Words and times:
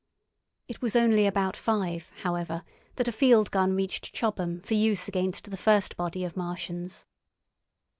It 0.67 0.81
was 0.81 0.95
only 0.95 1.27
about 1.27 1.55
five, 1.55 2.09
however, 2.23 2.63
that 2.95 3.07
a 3.07 3.11
field 3.11 3.51
gun 3.51 3.75
reached 3.75 4.15
Chobham 4.15 4.61
for 4.61 4.73
use 4.73 5.07
against 5.07 5.51
the 5.51 5.57
first 5.57 5.95
body 5.95 6.23
of 6.23 6.35
Martians. 6.35 7.05